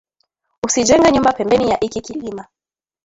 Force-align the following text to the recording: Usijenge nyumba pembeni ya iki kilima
Usijenge 0.65 1.07
nyumba 1.11 1.33
pembeni 1.33 1.69
ya 1.71 1.77
iki 1.79 2.01
kilima 2.01 2.47